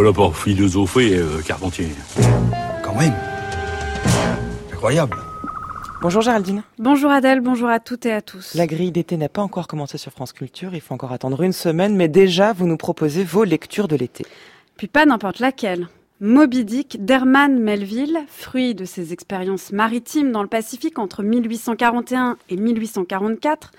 [0.00, 1.88] pas là pour philosopher, euh, Carpentier.
[2.82, 3.12] Quand même.
[4.72, 5.16] Incroyable.
[6.00, 6.62] Bonjour Géraldine.
[6.78, 8.54] Bonjour Adèle, bonjour à toutes et à tous.
[8.54, 11.52] La grille d'été n'a pas encore commencé sur France Culture, il faut encore attendre une
[11.52, 14.24] semaine, mais déjà vous nous proposez vos lectures de l'été.
[14.78, 15.88] Puis pas n'importe laquelle.
[16.22, 22.58] Moby Dick d'Herman Melville, fruit de ses expériences maritimes dans le Pacifique entre 1841 et
[22.58, 23.70] 1844,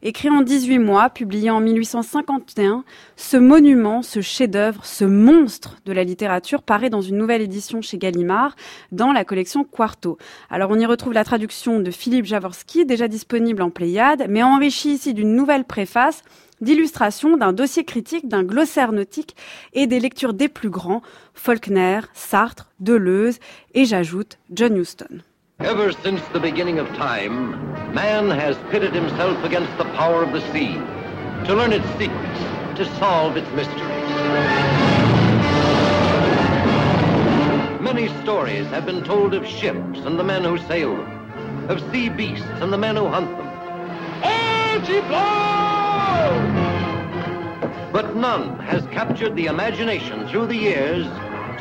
[0.00, 2.84] écrit en 18 mois, publié en 1851,
[3.16, 7.98] ce monument, ce chef-d'œuvre, ce monstre de la littérature paraît dans une nouvelle édition chez
[7.98, 8.56] Gallimard,
[8.92, 10.16] dans la collection Quarto.
[10.48, 14.94] Alors on y retrouve la traduction de Philippe Javorski, déjà disponible en Pléiade, mais enrichie
[14.94, 16.22] ici d'une nouvelle préface
[16.60, 19.36] d'illustrations, d'un dossier critique, d'un glossaire nautique
[19.72, 21.02] et des lectures des plus grands,
[21.34, 23.38] Faulkner, Sartre, Deleuze
[23.74, 25.22] et j'ajoute John Huston.
[25.60, 27.54] Ever since the beginning of time,
[27.92, 30.78] man has pitted himself against the power of the sea
[31.44, 32.40] to learn its secrets,
[32.76, 33.90] to solve its mysteries.
[37.80, 42.08] Many stories have been told of ships and the men who sail them, of sea
[42.08, 43.50] beasts and the men who hunt them.
[47.92, 51.06] But none has captured the imagination through the years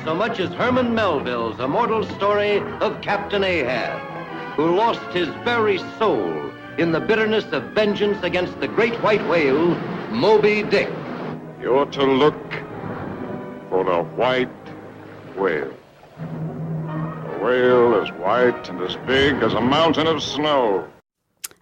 [0.03, 3.99] so much as Herman Melville's immortal story of Captain Ahab,
[4.55, 9.75] who lost his very soul in the bitterness of vengeance against the great white whale,
[10.09, 10.89] Moby Dick.
[11.61, 12.53] You're to look
[13.69, 14.49] for the white
[15.35, 15.73] whale.
[16.17, 20.87] The whale as white and as big as a mountain of snow.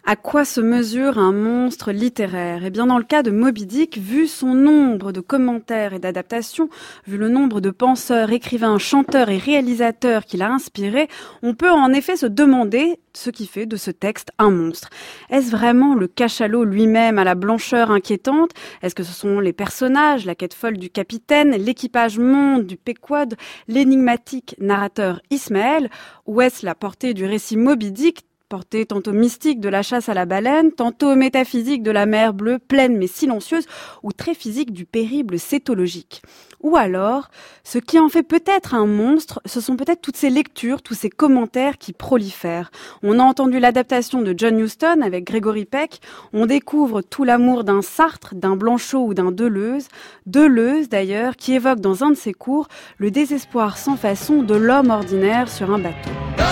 [0.09, 2.61] À quoi se mesure un monstre littéraire?
[2.63, 6.69] Eh bien, dans le cas de Moby Dick, vu son nombre de commentaires et d'adaptations,
[7.05, 11.09] vu le nombre de penseurs, écrivains, chanteurs et réalisateurs qu'il a inspiré,
[11.43, 14.89] on peut en effet se demander ce qui fait de ce texte un monstre.
[15.29, 18.51] Est-ce vraiment le cachalot lui-même à la blancheur inquiétante?
[18.81, 23.35] Est-ce que ce sont les personnages, la quête folle du capitaine, l'équipage monde du Pequod,
[23.67, 25.89] l'énigmatique narrateur Ismaël?
[26.27, 30.13] Ou est-ce la portée du récit Moby Dick portée tantôt mystique de la chasse à
[30.13, 33.65] la baleine, tantôt métaphysique de la mer bleue pleine mais silencieuse,
[34.03, 36.21] ou très physique du périple cétologique.
[36.61, 37.29] Ou alors,
[37.63, 41.09] ce qui en fait peut-être un monstre, ce sont peut-être toutes ces lectures, tous ces
[41.09, 42.71] commentaires qui prolifèrent.
[43.03, 46.01] On a entendu l'adaptation de John Huston avec Gregory Peck,
[46.33, 49.87] on découvre tout l'amour d'un Sartre, d'un Blanchot ou d'un Deleuze,
[50.25, 54.89] Deleuze d'ailleurs, qui évoque dans un de ses cours le désespoir sans façon de l'homme
[54.89, 56.46] ordinaire sur un bateau.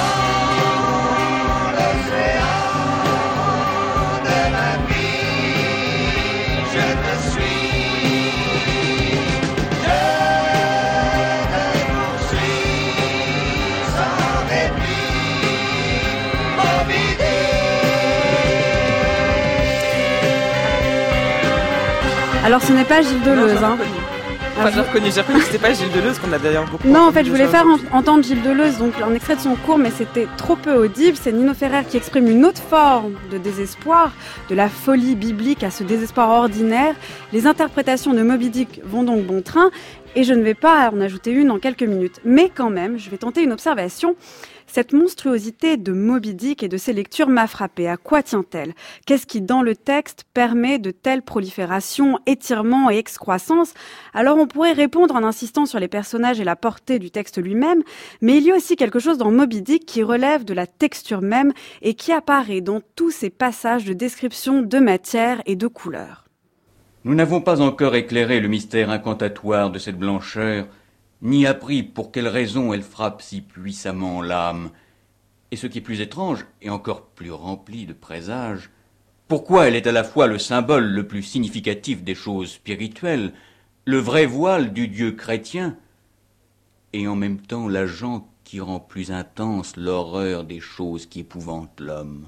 [22.45, 23.59] Alors ce n'est pas Gilles Deleuze.
[23.59, 23.77] Non, hein.
[24.57, 26.87] Enfin, j'ai reconnu, j'ai reconnu que c'était pas Gilles Deleuze qu'on a d'ailleurs beaucoup.
[26.87, 29.55] Non, en fait, je voulais faire en- entendre Gilles Deleuze, donc un extrait de son
[29.55, 31.17] cours, mais c'était trop peu audible.
[31.21, 34.11] C'est Nino Ferrer qui exprime une autre forme de désespoir,
[34.49, 36.95] de la folie biblique à ce désespoir ordinaire.
[37.33, 39.71] Les interprétations de Moby Dick vont donc bon train,
[40.15, 42.21] et je ne vais pas en ajouter une en quelques minutes.
[42.23, 44.15] Mais quand même, je vais tenter une observation.
[44.67, 47.87] Cette monstruosité de Moby Dick et de ses lectures m'a frappé.
[47.87, 48.73] À quoi tient-elle?
[49.05, 53.73] Qu'est-ce qui, dans le texte, permet de telles proliférations, étirements et excroissances?
[54.13, 57.83] Alors on pourrait répondre en insistant sur les personnages et la portée du texte lui-même,
[58.21, 61.21] mais il y a aussi quelque chose dans Moby Dick qui relève de la texture
[61.21, 66.25] même et qui apparaît dans tous ces passages de description de matière et de couleur.
[67.05, 70.67] Nous n'avons pas encore éclairé le mystère incantatoire de cette blancheur,
[71.21, 74.71] ni appris pour quelle raison elle frappe si puissamment l'âme.
[75.51, 78.69] Et ce qui est plus étrange, et encore plus rempli de présages,
[79.27, 83.33] pourquoi elle est à la fois le symbole le plus significatif des choses spirituelles,
[83.85, 85.77] le vrai voile du Dieu chrétien,
[86.93, 92.27] et en même temps l'agent qui rend plus intense l'horreur des choses qui épouvantent l'homme.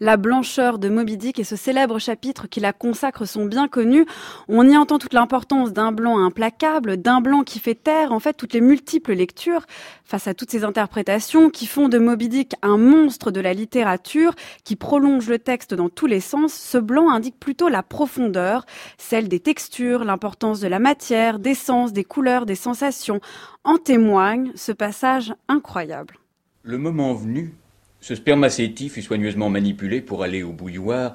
[0.00, 4.06] La blancheur de Moby Dick et ce célèbre chapitre qui la consacre sont bien connus.
[4.48, 8.34] On y entend toute l'importance d'un blanc implacable, d'un blanc qui fait taire en fait
[8.34, 9.66] toutes les multiples lectures
[10.04, 14.34] face à toutes ces interprétations qui font de Moby Dick un monstre de la littérature
[14.64, 16.52] qui prolonge le texte dans tous les sens.
[16.52, 18.64] Ce blanc indique plutôt la profondeur,
[18.96, 23.20] celle des textures, l'importance de la matière, des sens, des couleurs, des sensations.
[23.64, 26.18] En témoigne ce passage incroyable.
[26.62, 27.54] Le moment venu,
[28.00, 31.14] ce spermacéti fut soigneusement manipulé pour aller au bouilloire,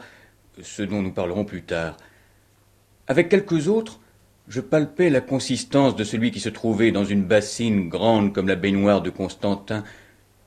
[0.62, 1.98] ce dont nous parlerons plus tard.
[3.08, 4.00] Avec quelques autres,
[4.48, 8.56] je palpais la consistance de celui qui se trouvait dans une bassine grande comme la
[8.56, 9.84] baignoire de Constantin.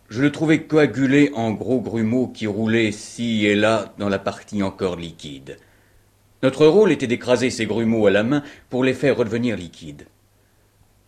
[0.09, 4.63] Je le trouvais coagulé en gros grumeaux qui roulaient ci et là dans la partie
[4.63, 5.57] encore liquide.
[6.43, 10.07] Notre rôle était d'écraser ces grumeaux à la main pour les faire redevenir liquides.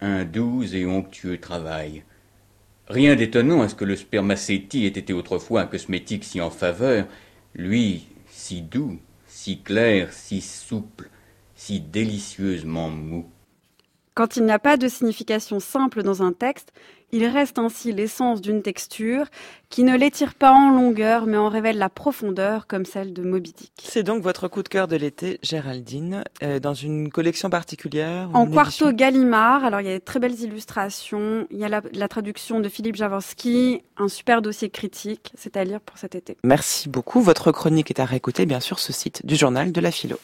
[0.00, 2.04] un doux et onctueux travail.
[2.88, 7.06] Rien d'étonnant à ce que le spermacétie ait été autrefois un cosmétique si en faveur,
[7.54, 11.10] lui, si doux, si clair, si souple,
[11.54, 13.26] si délicieusement mou.
[14.14, 16.72] Quand il n'y a pas de signification simple dans un texte,
[17.12, 19.26] il reste ainsi l'essence d'une texture
[19.70, 23.52] qui ne l'étire pas en longueur mais en révèle la profondeur comme celle de Moby
[23.52, 23.72] Dick.
[23.82, 28.46] C'est donc votre coup de cœur de l'été, Géraldine, euh, dans une collection particulière En
[28.46, 32.08] quarto Gallimard, alors il y a de très belles illustrations, il y a la, la
[32.08, 36.36] traduction de Philippe Jaworski, un super dossier critique, c'est à lire pour cet été.
[36.44, 37.20] Merci beaucoup.
[37.20, 40.18] Votre chronique est à réécouter, bien sûr, ce site du journal de la philo.